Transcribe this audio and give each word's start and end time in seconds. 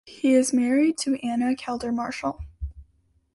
He 0.07 0.33
is 0.33 0.51
married 0.51 0.97
to 1.01 1.19
Anna 1.23 1.55
Calder-Marshall. 1.55 2.39